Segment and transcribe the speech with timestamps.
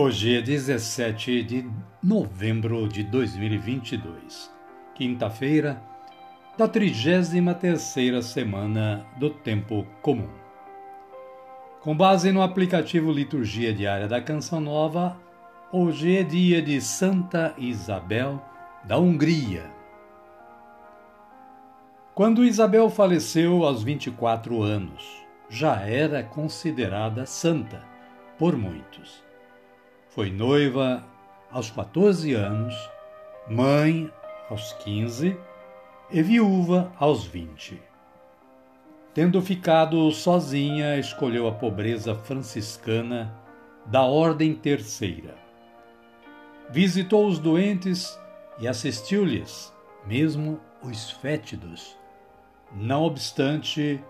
[0.00, 1.68] Hoje é 17 de
[2.00, 4.48] novembro de 2022,
[4.94, 5.82] quinta-feira
[6.56, 10.28] da 33ª semana do Tempo Comum.
[11.80, 15.16] Com base no aplicativo Liturgia Diária da Canção Nova,
[15.72, 18.40] hoje é dia de Santa Isabel
[18.84, 19.68] da Hungria.
[22.14, 27.82] Quando Isabel faleceu aos 24 anos, já era considerada santa
[28.38, 29.26] por muitos
[30.08, 31.04] foi noiva
[31.50, 32.74] aos 14 anos,
[33.48, 34.10] mãe
[34.48, 35.36] aos 15
[36.10, 37.80] e viúva aos 20.
[39.12, 43.34] Tendo ficado sozinha, escolheu a pobreza franciscana
[43.84, 45.36] da Ordem Terceira.
[46.70, 48.18] Visitou os doentes
[48.58, 49.74] e assistiu-lhes,
[50.06, 51.96] mesmo os fétidos,
[52.72, 54.02] não obstante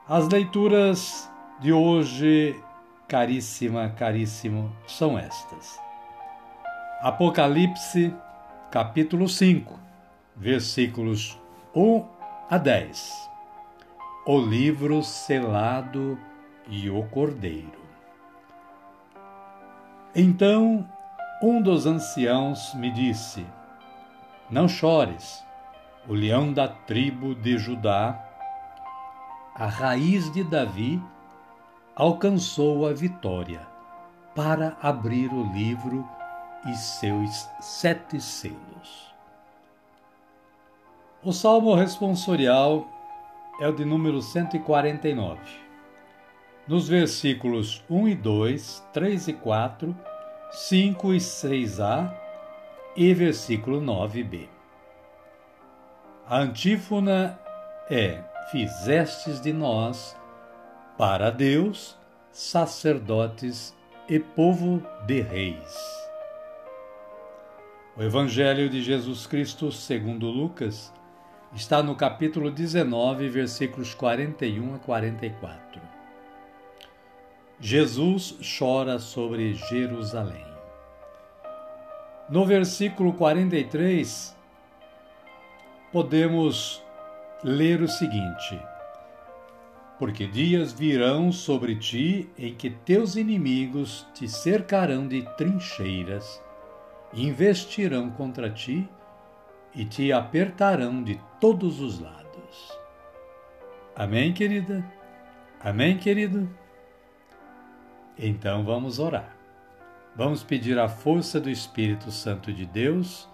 [0.09, 1.31] As leituras
[1.61, 2.61] de hoje,
[3.07, 5.79] caríssima, caríssimo, são estas.
[7.03, 8.13] Apocalipse,
[8.69, 9.79] capítulo 5,
[10.35, 11.39] versículos
[11.73, 12.05] 1
[12.51, 13.31] a 10.
[14.27, 16.19] O livro selado
[16.69, 17.87] e o cordeiro.
[20.15, 20.87] Então
[21.43, 23.47] um dos anciãos me disse:
[24.51, 25.45] Não chores,
[26.09, 28.19] o leão da tribo de Judá,
[29.55, 31.03] a raiz de Davi,
[31.95, 33.61] alcançou a vitória
[34.35, 36.09] para abrir o livro
[36.67, 39.15] e seus sete selos.
[41.23, 42.87] O salmo responsorial
[43.61, 45.66] é o de número 149
[46.69, 49.97] nos versículos 1 e 2, 3 e 4,
[50.51, 52.15] 5 e 6a
[52.97, 54.49] e versículo 9b.
[56.27, 57.39] A antífona
[57.89, 60.17] é: Fizestes de nós,
[60.99, 61.97] para Deus,
[62.33, 63.77] sacerdotes
[64.09, 66.07] e povo de reis.
[67.97, 70.93] O Evangelho de Jesus Cristo, segundo Lucas,
[71.55, 75.66] está no capítulo 19, versículos 41 a 44.
[77.59, 80.45] Jesus chora sobre Jerusalém.
[82.29, 84.37] No versículo 43,
[85.91, 86.83] podemos
[87.43, 88.61] ler o seguinte:
[89.99, 96.43] Porque dias virão sobre ti em que teus inimigos te cercarão de trincheiras,
[97.15, 98.87] investirão contra ti
[99.75, 102.79] e te apertarão de todos os lados.
[103.95, 104.85] Amém, querida?
[105.59, 106.66] Amém, querido?
[108.19, 109.37] Então vamos orar.
[110.15, 113.29] Vamos pedir a força do Espírito Santo de Deus,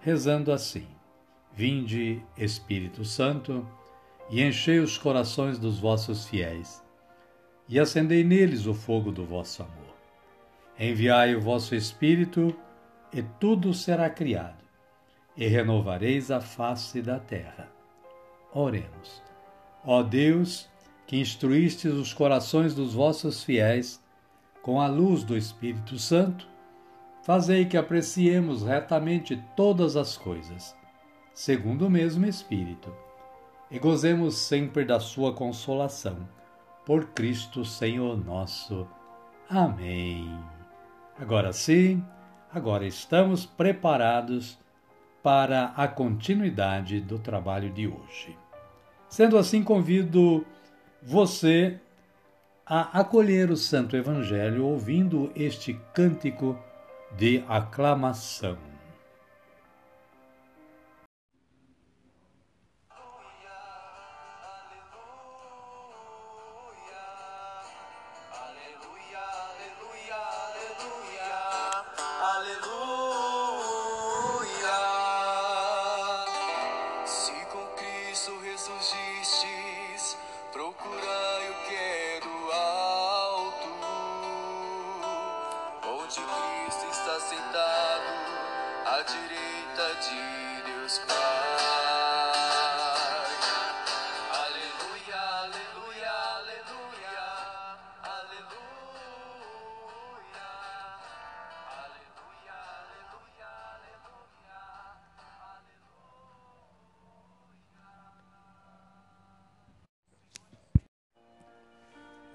[0.00, 0.88] rezando assim:
[1.52, 3.64] Vinde, Espírito Santo,
[4.28, 6.82] e enchei os corações dos vossos fiéis,
[7.68, 9.94] e acendei neles o fogo do vosso amor.
[10.76, 12.56] Enviai o vosso Espírito,
[13.12, 14.64] e tudo será criado,
[15.36, 17.70] e renovareis a face da terra.
[18.52, 19.22] Oremos.
[19.84, 20.68] Ó Deus,
[21.12, 24.02] que instruístes os corações dos vossos fiéis
[24.62, 26.48] com a luz do Espírito Santo,
[27.22, 30.74] fazei que apreciemos retamente todas as coisas,
[31.34, 32.90] segundo o mesmo Espírito,
[33.70, 36.26] e gozemos sempre da Sua consolação.
[36.86, 38.88] Por Cristo Senhor nosso.
[39.50, 40.34] Amém.
[41.20, 42.02] Agora sim,
[42.50, 44.58] agora estamos preparados
[45.22, 48.34] para a continuidade do trabalho de hoje.
[49.10, 50.46] Sendo assim, convido
[51.02, 51.78] você
[52.64, 56.56] a acolher o Santo Evangelho ouvindo este cântico
[57.16, 58.71] de aclamação.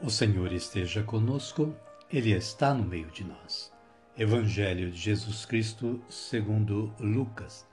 [0.07, 1.75] O Senhor esteja conosco,
[2.09, 3.73] Ele está no meio de nós.
[4.17, 7.67] Evangelho de Jesus Cristo, segundo Lucas.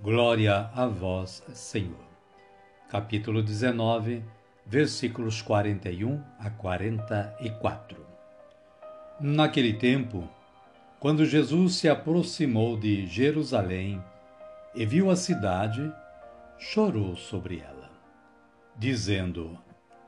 [0.00, 2.06] Glória a vós, Senhor.
[2.88, 4.22] Capítulo 19,
[4.64, 7.96] versículos 41 a 44.
[9.20, 10.28] Naquele tempo,
[11.00, 14.00] quando Jesus se aproximou de Jerusalém
[14.72, 15.92] e viu a cidade,
[16.60, 17.90] chorou sobre ela,
[18.78, 19.58] dizendo: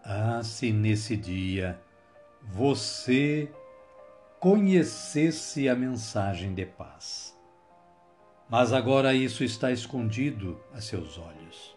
[0.05, 1.81] ah, se nesse dia
[2.43, 3.51] você
[4.39, 7.35] conhecesse a mensagem de paz.
[8.49, 11.75] Mas agora isso está escondido a seus olhos.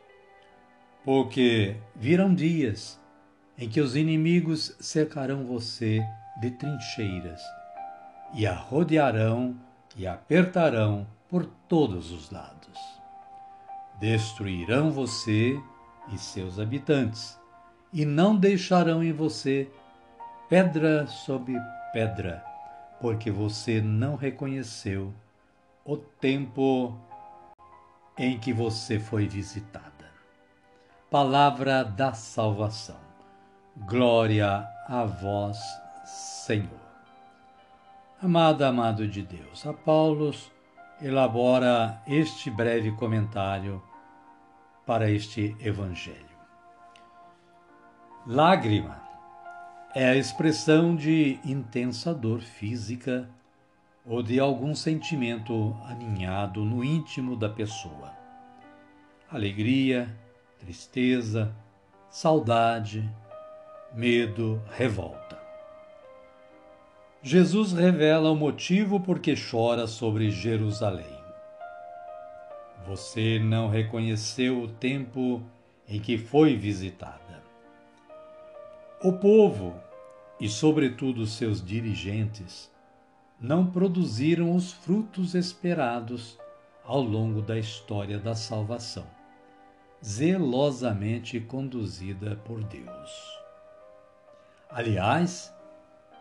[1.06, 3.00] Porque virão dias
[3.58, 6.06] em que os inimigos cercarão você
[6.42, 7.42] de trincheiras
[8.34, 9.56] e a rodearão
[9.96, 12.78] e apertarão por todos os lados.
[14.02, 15.58] Destruirão você
[16.14, 17.40] e seus habitantes
[17.92, 19.70] e não deixarão em você
[20.50, 21.56] pedra sobre
[21.92, 22.44] pedra,
[23.02, 25.14] porque você não reconheceu
[25.86, 26.98] o tempo
[28.18, 30.12] em que você foi visitada.
[31.10, 33.00] Palavra da salvação.
[33.88, 35.58] Glória a vós,
[36.04, 36.88] Senhor.
[38.22, 40.32] Amada, amado de Deus, a Paulo
[41.02, 43.82] elabora este breve comentário
[44.86, 46.27] para este evangelho.
[48.30, 49.02] Lágrima
[49.96, 53.30] é a expressão de intensa dor física
[54.06, 58.12] ou de algum sentimento aninhado no íntimo da pessoa.
[59.32, 60.14] Alegria,
[60.60, 61.56] tristeza,
[62.10, 63.10] saudade,
[63.94, 65.40] medo, revolta.
[67.24, 71.18] Jesus revela o motivo por que chora sobre Jerusalém.
[72.86, 75.42] Você não reconheceu o tempo
[75.88, 77.27] em que foi visitada.
[79.04, 79.76] O povo,
[80.40, 82.72] e sobretudo seus dirigentes,
[83.40, 86.36] não produziram os frutos esperados
[86.84, 89.06] ao longo da história da salvação,
[90.04, 93.40] zelosamente conduzida por Deus.
[94.68, 95.54] Aliás,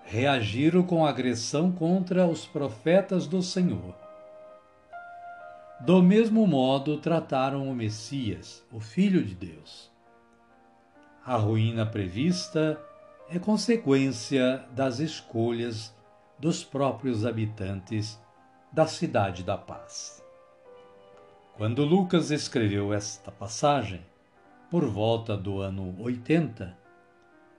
[0.05, 3.95] reagiram com agressão contra os profetas do Senhor.
[5.81, 9.96] Do mesmo modo, trataram o Messias, o Filho de Deus
[11.27, 12.81] a ruína prevista
[13.29, 15.93] é consequência das escolhas
[16.39, 18.17] dos próprios habitantes
[18.71, 20.23] da Cidade da Paz.
[21.57, 24.07] Quando Lucas escreveu esta passagem,
[24.71, 26.79] por volta do ano 80,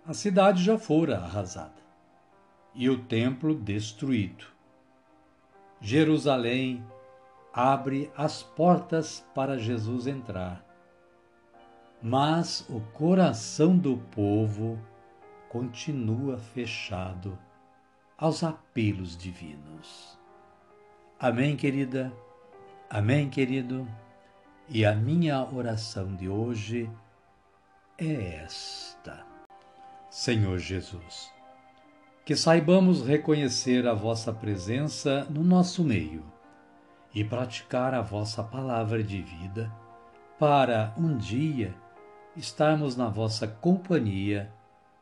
[0.05, 1.81] a cidade já fora arrasada
[2.73, 4.45] e o templo destruído.
[5.81, 6.81] Jerusalém
[7.53, 10.66] abre as portas para Jesus entrar
[12.01, 14.79] mas o coração do povo
[15.49, 17.37] continua fechado
[18.17, 20.17] aos apelos divinos.
[21.19, 22.13] Amém, querida?
[22.89, 23.87] Amém, querido?
[24.69, 26.89] E a minha oração de hoje
[27.97, 29.25] é esta.
[30.09, 31.31] Senhor Jesus,
[32.25, 36.23] que saibamos reconhecer a vossa presença no nosso meio
[37.13, 39.71] e praticar a vossa palavra de vida
[40.37, 41.73] para um dia
[42.37, 44.53] estarmos na vossa companhia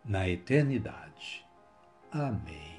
[0.04, 1.46] na eternidade.
[2.12, 2.76] Amém.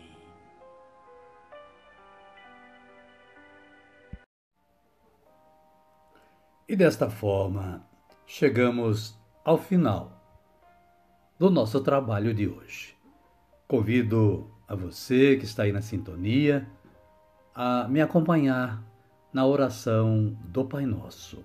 [6.68, 7.86] E desta forma,
[8.26, 10.10] chegamos ao final
[11.38, 12.96] do nosso trabalho de hoje.
[13.68, 16.66] Convido a você que está aí na sintonia
[17.54, 18.82] a me acompanhar
[19.32, 21.44] na oração do Pai Nosso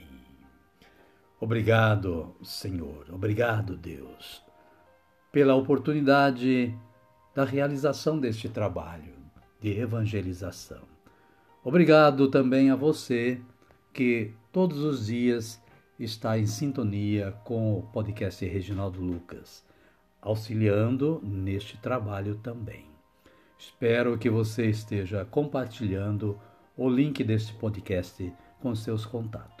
[1.41, 4.43] Obrigado, Senhor, obrigado, Deus,
[5.31, 6.71] pela oportunidade
[7.33, 9.15] da realização deste trabalho
[9.59, 10.83] de evangelização.
[11.63, 13.41] Obrigado também a você
[13.91, 15.59] que todos os dias
[15.97, 19.65] está em sintonia com o podcast Reginaldo Lucas,
[20.21, 22.85] auxiliando neste trabalho também.
[23.57, 26.39] Espero que você esteja compartilhando
[26.77, 29.60] o link deste podcast com seus contatos.